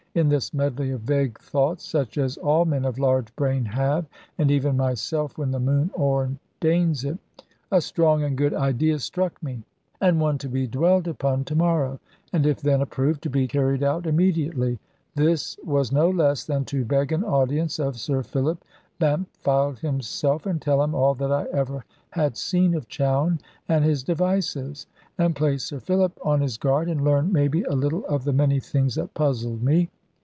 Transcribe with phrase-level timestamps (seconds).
[0.13, 4.03] In this medley of vague thoughts (such as all men of large brain have,
[4.37, 7.17] and even myself when the moon ordains it)
[7.71, 9.63] a strong and good idea struck me,
[10.01, 11.97] and one to be dwelled upon to morrow;
[12.33, 14.79] and if then approved, to be carried out immediately.
[15.15, 18.65] This was no less than to beg an audience of Sir Philip
[18.99, 23.39] Bampfylde himself, and tell him all that I ever had seen of Chowne
[23.69, 24.87] and his devices,
[25.17, 28.59] and place Sir Philip on his guard, and learn maybe a little of the many
[28.59, 29.89] things that puzzled me.